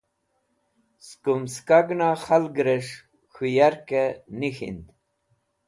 Skũm 1.07 1.41
skagẽna 1.53 2.09
khalgrẽs̃h 2.23 2.95
k̃hũ 3.33 3.49
yarke 3.55 4.03
nẽk̃hind. 4.39 4.85